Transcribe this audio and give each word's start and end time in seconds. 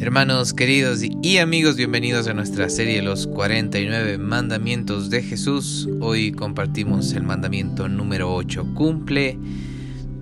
Hermanos 0.00 0.54
queridos 0.54 1.02
y 1.22 1.36
amigos, 1.36 1.76
bienvenidos 1.76 2.26
a 2.26 2.32
nuestra 2.32 2.70
serie 2.70 3.02
Los 3.02 3.26
49 3.26 4.16
Mandamientos 4.16 5.10
de 5.10 5.22
Jesús. 5.22 5.90
Hoy 6.00 6.32
compartimos 6.32 7.12
el 7.12 7.22
mandamiento 7.22 7.86
número 7.86 8.34
8. 8.34 8.72
Cumple 8.74 9.36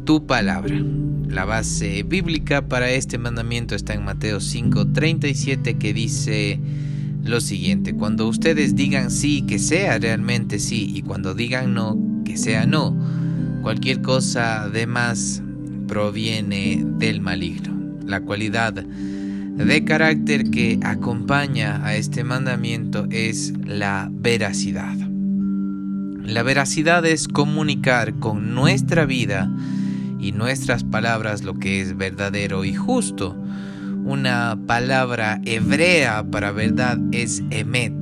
tu 0.05 0.27
palabra. 0.27 0.75
La 1.29 1.45
base 1.45 2.03
bíblica 2.03 2.67
para 2.67 2.91
este 2.91 3.19
mandamiento 3.19 3.77
está 3.77 3.95
en 3.95 4.05
Mateo 4.05 4.41
5:37 4.41 5.79
que 5.79 5.95
dice 5.95 6.59
lo 7.23 7.41
siguiente, 7.41 7.95
cuando 7.95 8.27
ustedes 8.27 8.75
digan 8.75 9.13
sí, 9.13 9.43
que 9.43 9.61
sea 9.61 9.97
realmente 10.01 10.59
sí, 10.59 10.91
y 10.93 11.03
cuando 11.03 11.35
digan 11.35 11.73
no, 11.73 11.97
que 12.25 12.37
sea 12.37 12.67
no. 12.67 12.97
Cualquier 13.63 14.03
cosa 14.03 14.69
de 14.69 14.89
más 14.89 15.41
proviene 15.87 16.85
del 16.99 17.21
maligno. 17.21 17.79
La 18.05 18.23
cualidad 18.23 18.85
de 19.59 19.85
carácter 19.85 20.51
que 20.51 20.79
acompaña 20.85 21.85
a 21.85 21.97
este 21.97 22.23
mandamiento 22.23 23.09
es 23.11 23.53
la 23.67 24.09
veracidad. 24.13 24.95
La 26.23 26.45
veracidad 26.45 27.05
es 27.05 27.27
comunicar 27.27 28.15
con 28.15 28.55
nuestra 28.55 29.05
vida 29.05 29.51
y 30.21 30.31
nuestras 30.31 30.85
palabras 30.85 31.43
lo 31.43 31.55
que 31.55 31.81
es 31.81 31.97
verdadero 31.97 32.65
y 32.65 32.73
justo. 32.75 33.37
Una 34.05 34.57
palabra 34.67 35.41
hebrea 35.45 36.23
para 36.31 36.53
verdad 36.53 36.99
es 37.11 37.43
emet. 37.51 37.95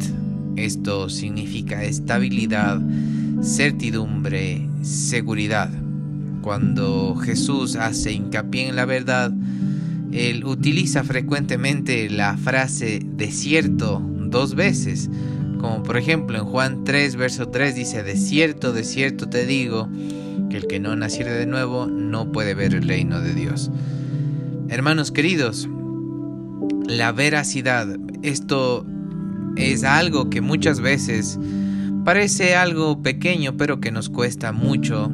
Esto 0.57 1.09
significa 1.09 1.85
estabilidad, 1.85 2.81
certidumbre, 3.43 4.69
seguridad. 4.83 5.71
Cuando 6.43 7.17
Jesús 7.17 7.77
hace 7.77 8.13
hincapié 8.13 8.69
en 8.69 8.77
la 8.77 8.85
verdad, 8.85 9.33
él 10.13 10.45
utiliza 10.45 11.05
frecuentemente 11.05 12.09
la 12.11 12.37
frase 12.37 13.01
desierto 13.05 14.03
dos 14.05 14.55
veces, 14.55 15.11
como 15.59 15.83
por 15.83 15.97
ejemplo 15.97 16.39
en 16.39 16.45
Juan 16.45 16.85
3, 16.85 17.17
verso 17.17 17.49
3 17.49 17.75
dice, 17.75 18.03
de 18.03 18.17
cierto, 18.17 18.73
de 18.73 18.85
cierto 18.85 19.29
te 19.29 19.47
digo, 19.47 19.89
que 20.51 20.59
el 20.59 20.67
que 20.67 20.81
no 20.81 20.95
naciere 20.97 21.33
de 21.33 21.47
nuevo 21.47 21.87
no 21.87 22.31
puede 22.33 22.55
ver 22.55 22.75
el 22.75 22.87
reino 22.87 23.21
de 23.21 23.35
Dios. 23.35 23.71
Hermanos 24.69 25.13
queridos, 25.13 25.69
la 26.87 27.13
veracidad, 27.13 27.97
esto 28.23 28.87
es 29.57 29.85
algo 29.85 30.31
que 30.31 30.41
muchas 30.41 30.81
veces 30.81 31.39
parece 32.05 32.55
algo 32.55 33.03
pequeño, 33.03 33.57
pero 33.57 33.81
que 33.81 33.91
nos 33.91 34.09
cuesta 34.09 34.53
mucho 34.53 35.11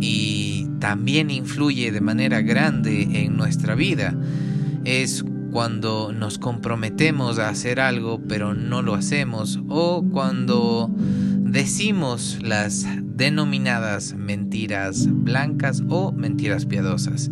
y 0.00 0.68
también 0.80 1.30
influye 1.30 1.92
de 1.92 2.00
manera 2.00 2.42
grande 2.42 3.24
en 3.24 3.36
nuestra 3.36 3.74
vida. 3.74 4.14
Es 4.84 5.24
cuando 5.52 6.12
nos 6.12 6.38
comprometemos 6.38 7.38
a 7.38 7.48
hacer 7.48 7.78
algo 7.80 8.20
pero 8.28 8.54
no 8.54 8.82
lo 8.82 8.94
hacemos 8.94 9.60
o 9.68 10.04
cuando 10.10 10.90
decimos 10.96 12.38
las 12.42 12.84
denominadas 13.02 14.14
mentiras 14.14 15.06
blancas 15.08 15.82
o 15.88 16.10
mentiras 16.12 16.66
piadosas. 16.66 17.30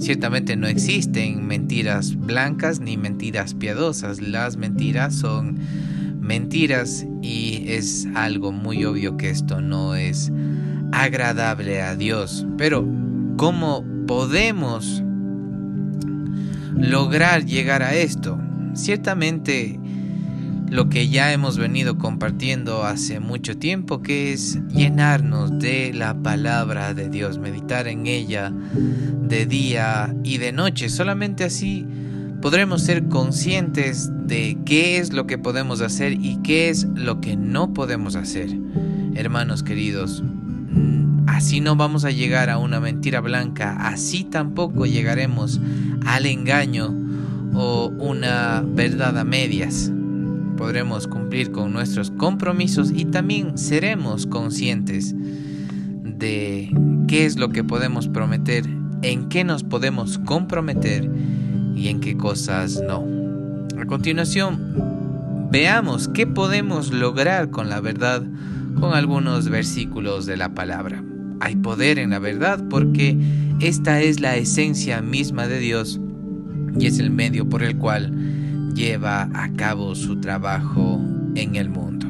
Ciertamente 0.00 0.56
no 0.56 0.66
existen 0.66 1.46
mentiras 1.46 2.16
blancas 2.16 2.80
ni 2.80 2.96
mentiras 2.96 3.54
piadosas. 3.54 4.20
Las 4.20 4.56
mentiras 4.56 5.14
son 5.14 5.58
mentiras 6.20 7.06
y 7.22 7.64
es 7.68 8.08
algo 8.14 8.50
muy 8.50 8.84
obvio 8.84 9.16
que 9.16 9.30
esto 9.30 9.60
no 9.60 9.94
es 9.94 10.32
agradable 10.92 11.82
a 11.82 11.96
Dios. 11.96 12.46
Pero, 12.56 12.88
¿cómo 13.36 13.84
podemos 14.06 15.02
lograr 16.80 17.44
llegar 17.44 17.82
a 17.82 17.94
esto? 17.94 18.38
Ciertamente, 18.74 19.78
lo 20.68 20.88
que 20.88 21.08
ya 21.08 21.32
hemos 21.32 21.58
venido 21.58 21.98
compartiendo 21.98 22.84
hace 22.84 23.18
mucho 23.20 23.56
tiempo, 23.58 24.02
que 24.02 24.32
es 24.32 24.60
llenarnos 24.68 25.58
de 25.58 25.92
la 25.92 26.14
palabra 26.14 26.94
de 26.94 27.08
Dios, 27.08 27.38
meditar 27.38 27.88
en 27.88 28.06
ella 28.06 28.52
de 28.52 29.46
día 29.46 30.14
y 30.22 30.38
de 30.38 30.52
noche. 30.52 30.88
Solamente 30.88 31.44
así 31.44 31.86
podremos 32.40 32.82
ser 32.82 33.08
conscientes 33.08 34.10
de 34.26 34.58
qué 34.64 34.98
es 34.98 35.12
lo 35.12 35.26
que 35.26 35.38
podemos 35.38 35.80
hacer 35.80 36.12
y 36.12 36.38
qué 36.42 36.68
es 36.68 36.84
lo 36.94 37.20
que 37.20 37.36
no 37.36 37.74
podemos 37.74 38.14
hacer. 38.14 38.50
Hermanos 39.14 39.64
queridos, 39.64 40.22
Así 41.26 41.60
no 41.60 41.76
vamos 41.76 42.04
a 42.04 42.10
llegar 42.10 42.50
a 42.50 42.58
una 42.58 42.80
mentira 42.80 43.20
blanca, 43.20 43.76
así 43.88 44.24
tampoco 44.24 44.84
llegaremos 44.84 45.60
al 46.06 46.26
engaño 46.26 46.94
o 47.54 47.88
una 47.98 48.64
verdad 48.66 49.18
a 49.18 49.24
medias. 49.24 49.92
Podremos 50.56 51.06
cumplir 51.06 51.52
con 51.52 51.72
nuestros 51.72 52.10
compromisos 52.10 52.92
y 52.94 53.06
también 53.06 53.56
seremos 53.56 54.26
conscientes 54.26 55.14
de 55.16 56.70
qué 57.08 57.24
es 57.24 57.38
lo 57.38 57.48
que 57.48 57.64
podemos 57.64 58.08
prometer, 58.08 58.66
en 59.02 59.28
qué 59.28 59.42
nos 59.42 59.64
podemos 59.64 60.18
comprometer 60.18 61.10
y 61.74 61.88
en 61.88 62.00
qué 62.00 62.16
cosas 62.16 62.82
no. 62.86 63.04
A 63.80 63.86
continuación, 63.86 65.48
veamos 65.50 66.08
qué 66.08 66.26
podemos 66.26 66.92
lograr 66.92 67.50
con 67.50 67.70
la 67.70 67.80
verdad 67.80 68.22
con 68.78 68.94
algunos 68.94 69.48
versículos 69.48 70.26
de 70.26 70.36
la 70.36 70.54
palabra. 70.54 71.02
Hay 71.40 71.56
poder 71.56 71.98
en 71.98 72.10
la 72.10 72.18
verdad 72.18 72.62
porque 72.68 73.16
esta 73.60 74.00
es 74.00 74.20
la 74.20 74.36
esencia 74.36 75.02
misma 75.02 75.46
de 75.46 75.58
Dios 75.58 76.00
y 76.78 76.86
es 76.86 76.98
el 76.98 77.10
medio 77.10 77.48
por 77.48 77.62
el 77.62 77.76
cual 77.76 78.72
lleva 78.74 79.28
a 79.34 79.52
cabo 79.52 79.94
su 79.94 80.20
trabajo 80.20 81.00
en 81.34 81.56
el 81.56 81.68
mundo. 81.68 82.06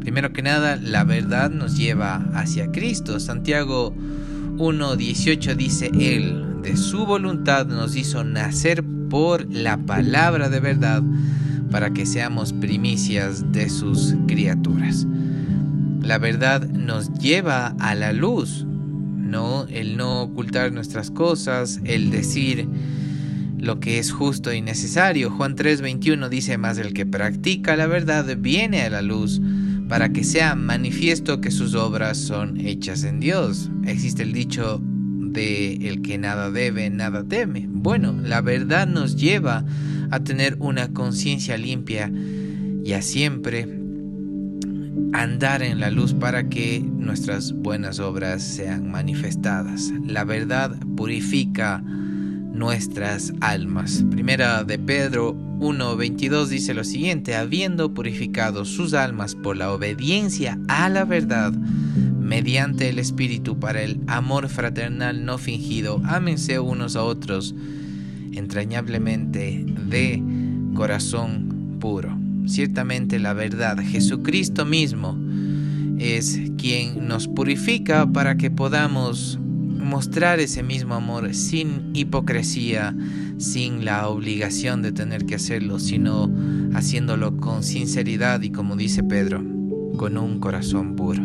Primero 0.00 0.32
que 0.32 0.42
nada, 0.42 0.76
la 0.76 1.04
verdad 1.04 1.50
nos 1.50 1.76
lleva 1.76 2.26
hacia 2.34 2.70
Cristo. 2.70 3.20
Santiago 3.20 3.94
1.18 4.56 5.54
dice, 5.54 5.90
Él 5.98 6.62
de 6.62 6.76
su 6.76 7.04
voluntad 7.04 7.66
nos 7.66 7.96
hizo 7.96 8.24
nacer 8.24 8.82
por 9.10 9.46
la 9.52 9.76
palabra 9.76 10.48
de 10.48 10.60
verdad 10.60 11.02
para 11.70 11.90
que 11.90 12.06
seamos 12.06 12.52
primicias 12.52 13.52
de 13.52 13.68
sus 13.68 14.14
criaturas. 14.26 15.06
La 16.02 16.18
verdad 16.18 16.66
nos 16.68 17.12
lleva 17.14 17.74
a 17.78 17.94
la 17.94 18.12
luz, 18.12 18.66
¿no? 19.30 19.66
El 19.68 19.96
no 19.96 20.22
ocultar 20.22 20.72
nuestras 20.72 21.10
cosas, 21.10 21.80
el 21.84 22.10
decir 22.10 22.68
lo 23.58 23.78
que 23.78 23.98
es 23.98 24.10
justo 24.10 24.52
y 24.52 24.60
necesario. 24.60 25.30
Juan 25.30 25.54
3:21 25.54 26.28
dice 26.28 26.58
más, 26.58 26.78
el 26.78 26.92
que 26.92 27.06
practica 27.06 27.76
la 27.76 27.86
verdad 27.86 28.36
viene 28.38 28.82
a 28.82 28.90
la 28.90 29.02
luz 29.02 29.40
para 29.88 30.10
que 30.10 30.24
sea 30.24 30.54
manifiesto 30.54 31.40
que 31.40 31.50
sus 31.50 31.74
obras 31.74 32.16
son 32.16 32.60
hechas 32.60 33.04
en 33.04 33.20
Dios. 33.20 33.70
Existe 33.84 34.22
el 34.22 34.32
dicho 34.32 34.80
de 34.82 35.88
el 35.88 36.02
que 36.02 36.18
nada 36.18 36.50
debe, 36.50 36.90
nada 36.90 37.24
teme. 37.24 37.66
Bueno, 37.68 38.12
la 38.22 38.40
verdad 38.40 38.86
nos 38.86 39.16
lleva 39.16 39.64
a 40.10 40.20
tener 40.20 40.56
una 40.60 40.92
conciencia 40.92 41.56
limpia 41.56 42.10
y 42.84 42.92
a 42.92 43.02
siempre 43.02 43.79
andar 45.12 45.62
en 45.62 45.80
la 45.80 45.90
luz 45.90 46.14
para 46.14 46.48
que 46.48 46.80
nuestras 46.80 47.52
buenas 47.52 47.98
obras 48.00 48.42
sean 48.42 48.90
manifestadas. 48.90 49.92
La 50.04 50.24
verdad 50.24 50.76
purifica 50.96 51.82
nuestras 51.82 53.32
almas. 53.40 54.04
Primera 54.10 54.64
de 54.64 54.78
Pedro 54.78 55.34
1:22 55.60 56.48
dice 56.48 56.74
lo 56.74 56.84
siguiente, 56.84 57.34
habiendo 57.34 57.94
purificado 57.94 58.64
sus 58.64 58.94
almas 58.94 59.34
por 59.34 59.56
la 59.56 59.72
obediencia 59.72 60.58
a 60.68 60.88
la 60.88 61.04
verdad, 61.04 61.52
mediante 61.52 62.88
el 62.88 62.98
Espíritu 62.98 63.58
para 63.58 63.82
el 63.82 64.00
amor 64.06 64.48
fraternal 64.48 65.24
no 65.24 65.38
fingido, 65.38 66.00
ámense 66.04 66.58
unos 66.60 66.96
a 66.96 67.02
otros 67.02 67.54
entrañablemente 68.32 69.64
de 69.88 70.22
corazón 70.74 71.78
puro 71.80 72.29
ciertamente 72.46 73.18
la 73.18 73.32
verdad. 73.32 73.78
Jesucristo 73.78 74.64
mismo 74.64 75.18
es 75.98 76.38
quien 76.56 77.06
nos 77.06 77.28
purifica 77.28 78.10
para 78.10 78.36
que 78.36 78.50
podamos 78.50 79.38
mostrar 79.40 80.40
ese 80.40 80.62
mismo 80.62 80.94
amor 80.94 81.34
sin 81.34 81.90
hipocresía, 81.94 82.94
sin 83.38 83.84
la 83.84 84.08
obligación 84.08 84.82
de 84.82 84.92
tener 84.92 85.26
que 85.26 85.34
hacerlo, 85.34 85.78
sino 85.78 86.30
haciéndolo 86.74 87.36
con 87.36 87.62
sinceridad 87.62 88.40
y 88.42 88.50
como 88.50 88.76
dice 88.76 89.02
Pedro, 89.02 89.42
con 89.96 90.16
un 90.16 90.38
corazón 90.38 90.96
puro. 90.96 91.22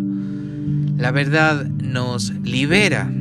La 0.98 1.12
verdad 1.12 1.66
nos 1.68 2.34
libera. 2.44 3.12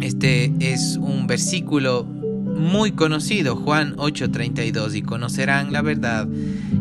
Este 0.00 0.52
es 0.60 0.98
un 1.00 1.26
versículo 1.26 2.04
muy 2.04 2.92
conocido, 2.92 3.54
Juan 3.56 3.94
8:32, 3.96 4.94
y 4.94 5.02
conocerán 5.02 5.72
la 5.72 5.82
verdad, 5.82 6.26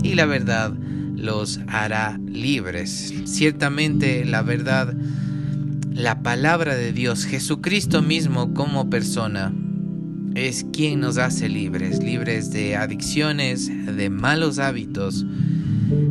y 0.05 0.13
la 0.13 0.25
verdad 0.25 0.71
los 1.15 1.59
hará 1.67 2.19
libres. 2.27 3.13
Ciertamente 3.25 4.23
la 4.23 4.43
verdad, 4.43 4.93
la 5.91 6.21
palabra 6.21 6.75
de 6.75 6.93
Dios, 6.93 7.25
Jesucristo 7.25 8.03
mismo 8.03 8.53
como 8.53 8.89
persona, 8.89 9.51
es 10.35 10.65
quien 10.71 10.99
nos 10.99 11.17
hace 11.17 11.49
libres, 11.49 12.03
libres 12.03 12.51
de 12.51 12.75
adicciones, 12.75 13.67
de 13.67 14.09
malos 14.11 14.59
hábitos, 14.59 15.25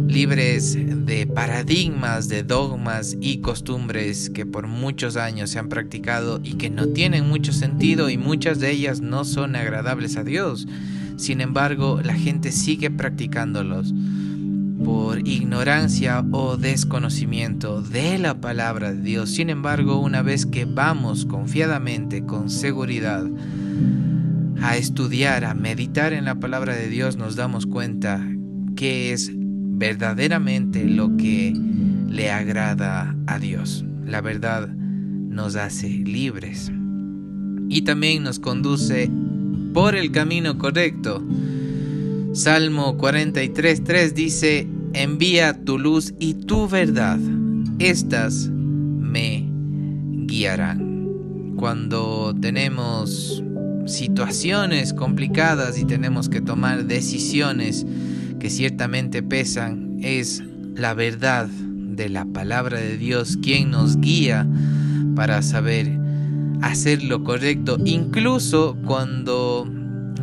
libres 0.08 0.76
de 1.06 1.26
paradigmas, 1.26 2.28
de 2.28 2.42
dogmas 2.42 3.16
y 3.20 3.38
costumbres 3.38 4.28
que 4.30 4.44
por 4.44 4.66
muchos 4.66 5.16
años 5.16 5.50
se 5.50 5.60
han 5.60 5.68
practicado 5.68 6.40
y 6.42 6.54
que 6.54 6.70
no 6.70 6.88
tienen 6.88 7.28
mucho 7.28 7.52
sentido 7.52 8.10
y 8.10 8.18
muchas 8.18 8.58
de 8.58 8.72
ellas 8.72 9.00
no 9.00 9.24
son 9.24 9.54
agradables 9.54 10.16
a 10.16 10.24
Dios. 10.24 10.66
Sin 11.16 11.40
embargo, 11.40 12.00
la 12.02 12.14
gente 12.14 12.52
sigue 12.52 12.90
practicándolos 12.90 13.94
por 14.84 15.26
ignorancia 15.26 16.24
o 16.32 16.56
desconocimiento 16.56 17.80
de 17.80 18.18
la 18.18 18.40
palabra 18.40 18.92
de 18.92 19.00
Dios. 19.00 19.30
Sin 19.30 19.48
embargo, 19.48 19.98
una 19.98 20.22
vez 20.22 20.44
que 20.46 20.64
vamos 20.64 21.24
confiadamente, 21.24 22.24
con 22.24 22.50
seguridad, 22.50 23.24
a 24.60 24.76
estudiar, 24.76 25.44
a 25.44 25.54
meditar 25.54 26.12
en 26.12 26.24
la 26.24 26.38
palabra 26.40 26.74
de 26.74 26.88
Dios, 26.88 27.16
nos 27.16 27.36
damos 27.36 27.66
cuenta 27.66 28.26
que 28.76 29.12
es 29.12 29.30
verdaderamente 29.34 30.84
lo 30.84 31.16
que 31.16 31.54
le 32.08 32.30
agrada 32.30 33.14
a 33.26 33.38
Dios. 33.38 33.84
La 34.04 34.20
verdad 34.20 34.68
nos 34.68 35.56
hace 35.56 35.88
libres 35.88 36.70
y 37.68 37.82
también 37.82 38.22
nos 38.22 38.38
conduce 38.38 39.10
por 39.74 39.96
el 39.96 40.12
camino 40.12 40.56
correcto. 40.56 41.22
Salmo 42.32 42.96
43.3 42.96 44.12
dice, 44.12 44.66
envía 44.94 45.64
tu 45.64 45.78
luz 45.78 46.14
y 46.18 46.34
tu 46.34 46.68
verdad, 46.68 47.18
estas 47.80 48.48
me 48.48 49.46
guiarán. 50.26 51.54
Cuando 51.56 52.34
tenemos 52.40 53.42
situaciones 53.86 54.94
complicadas 54.94 55.78
y 55.78 55.84
tenemos 55.84 56.28
que 56.28 56.40
tomar 56.40 56.86
decisiones 56.86 57.84
que 58.38 58.50
ciertamente 58.50 59.22
pesan, 59.22 59.98
es 60.00 60.42
la 60.74 60.94
verdad 60.94 61.48
de 61.48 62.08
la 62.08 62.24
palabra 62.24 62.78
de 62.78 62.96
Dios 62.96 63.38
quien 63.42 63.70
nos 63.70 64.00
guía 64.00 64.46
para 65.16 65.42
saber 65.42 66.03
hacer 66.66 67.02
lo 67.02 67.22
correcto, 67.24 67.78
incluso 67.84 68.76
cuando 68.84 69.68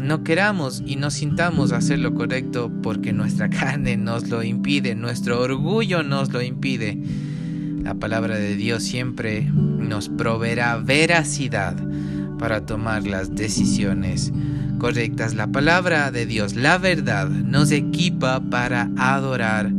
no 0.02 0.24
queramos 0.24 0.84
y 0.86 0.96
no 0.96 1.12
sintamos 1.12 1.72
hacer 1.72 2.00
lo 2.00 2.14
correcto 2.14 2.72
porque 2.82 3.14
nuestra 3.14 3.50
carne 3.50 3.98
nos 3.98 4.30
lo 4.30 4.44
impide, 4.44 4.96
nuestro 4.96 5.42
orgullo 5.42 6.04
nos 6.04 6.32
lo 6.32 6.42
impide. 6.42 6.98
La 7.84 7.96
palabra 7.96 8.36
de 8.36 8.56
Dios 8.56 8.84
siempre 8.84 9.50
nos 9.54 10.10
proveerá 10.10 10.78
veracidad 10.78 11.76
para 12.38 12.66
tomar 12.66 13.08
las 13.08 13.36
decisiones 13.36 14.32
correctas. 14.78 15.36
La 15.36 15.48
palabra 15.48 16.12
de 16.12 16.26
Dios, 16.26 16.56
la 16.56 16.78
verdad, 16.78 17.30
nos 17.30 17.72
equipa 17.72 18.40
para 18.40 18.90
adorar 18.98 19.72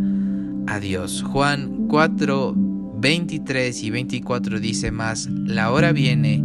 a 0.66 0.80
Dios. 0.80 1.22
Juan 1.22 1.86
4, 1.88 2.71
23 3.02 3.82
y 3.82 3.90
24 3.90 4.60
dice 4.60 4.92
más, 4.92 5.28
la 5.28 5.72
hora 5.72 5.90
viene 5.90 6.40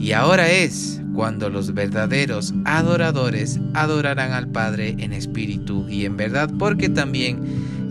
y 0.00 0.10
ahora 0.10 0.50
es 0.50 1.00
cuando 1.14 1.48
los 1.48 1.74
verdaderos 1.74 2.52
adoradores 2.64 3.60
adorarán 3.72 4.32
al 4.32 4.48
Padre 4.48 4.96
en 4.98 5.12
espíritu 5.12 5.86
y 5.88 6.04
en 6.04 6.16
verdad, 6.16 6.50
porque 6.58 6.88
también 6.88 7.38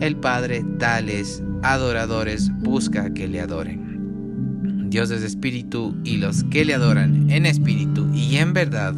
el 0.01 0.17
Padre 0.17 0.65
tales 0.77 1.41
adoradores 1.63 2.51
busca 2.59 3.13
que 3.13 3.29
le 3.29 3.39
adoren. 3.39 4.89
Dios 4.89 5.09
es 5.09 5.23
espíritu 5.23 5.95
y 6.03 6.17
los 6.17 6.43
que 6.43 6.65
le 6.65 6.73
adoran 6.73 7.31
en 7.31 7.45
espíritu 7.45 8.13
y 8.13 8.35
en 8.35 8.51
verdad 8.51 8.93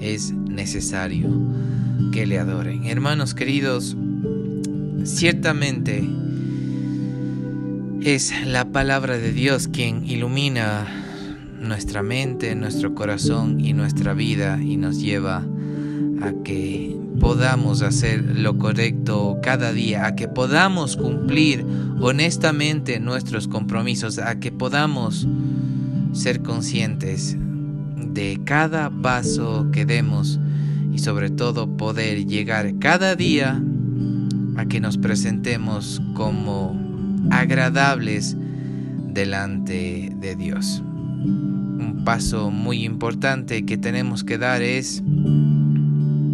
es 0.00 0.32
necesario 0.32 1.28
que 2.12 2.24
le 2.24 2.38
adoren. 2.38 2.86
Hermanos 2.86 3.34
queridos, 3.34 3.94
ciertamente 5.04 6.02
es 8.02 8.32
la 8.46 8.70
palabra 8.70 9.18
de 9.18 9.32
Dios 9.32 9.68
quien 9.68 10.06
ilumina 10.06 10.86
nuestra 11.60 12.02
mente, 12.02 12.54
nuestro 12.54 12.94
corazón 12.94 13.60
y 13.60 13.72
nuestra 13.72 14.14
vida 14.14 14.62
y 14.62 14.76
nos 14.76 15.00
lleva 15.00 15.44
a 16.22 16.32
que 16.44 16.96
podamos 17.18 17.82
hacer 17.82 18.24
lo 18.36 18.56
correcto 18.56 19.38
cada 19.42 19.72
día, 19.72 20.06
a 20.06 20.14
que 20.14 20.28
podamos 20.28 20.96
cumplir 20.96 21.66
honestamente 22.00 23.00
nuestros 23.00 23.48
compromisos, 23.48 24.18
a 24.18 24.38
que 24.38 24.52
podamos 24.52 25.26
ser 26.12 26.42
conscientes 26.42 27.36
de 27.96 28.40
cada 28.44 28.90
paso 28.90 29.68
que 29.72 29.84
demos 29.84 30.38
y 30.92 31.00
sobre 31.00 31.30
todo 31.30 31.76
poder 31.76 32.26
llegar 32.26 32.78
cada 32.78 33.16
día 33.16 33.60
a 34.56 34.66
que 34.66 34.80
nos 34.80 34.98
presentemos 34.98 36.00
como 36.14 36.87
agradables 37.30 38.36
delante 39.12 40.12
de 40.20 40.36
Dios 40.36 40.82
un 41.78 42.02
paso 42.04 42.50
muy 42.50 42.84
importante 42.84 43.64
que 43.64 43.78
tenemos 43.78 44.24
que 44.24 44.38
dar 44.38 44.62
es 44.62 45.02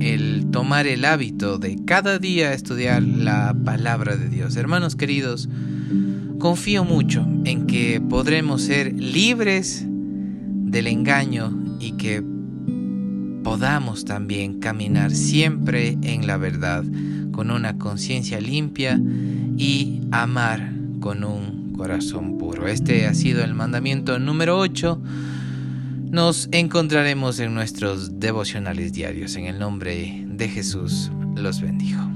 el 0.01 0.47
tomar 0.51 0.87
el 0.87 1.05
hábito 1.05 1.59
de 1.59 1.77
cada 1.85 2.19
día 2.19 2.53
estudiar 2.53 3.03
la 3.03 3.55
palabra 3.65 4.17
de 4.17 4.29
Dios. 4.29 4.57
Hermanos 4.57 4.97
queridos, 4.97 5.49
confío 6.39 6.85
mucho 6.85 7.27
en 7.45 7.67
que 7.67 8.01
podremos 8.01 8.63
ser 8.63 8.93
libres 8.93 9.85
del 9.87 10.87
engaño 10.87 11.77
y 11.81 11.93
que 11.93 12.23
podamos 13.43 14.05
también 14.05 14.61
caminar 14.61 15.11
siempre 15.13 15.99
en 16.03 16.27
la 16.27 16.37
verdad, 16.37 16.85
con 17.33 17.51
una 17.51 17.79
conciencia 17.79 18.41
limpia 18.41 19.01
y 19.57 20.03
amar 20.11 20.74
con 21.01 21.25
un 21.25 21.73
corazón 21.77 22.39
puro. 22.39 22.69
Este 22.69 23.07
ha 23.07 23.15
sido 23.15 23.45
el 23.45 23.55
mandamiento 23.55 24.19
número 24.19 24.59
8. 24.59 25.01
Nos 26.11 26.49
encontraremos 26.53 27.41
en 27.41 27.55
nuestros 27.55 28.21
devocionales 28.21 28.93
diarios. 28.93 29.37
En 29.37 29.47
el 29.47 29.59
nombre 29.59 30.25
de 30.27 30.49
Jesús 30.49 31.11
los 31.37 31.61
bendijo. 31.61 32.14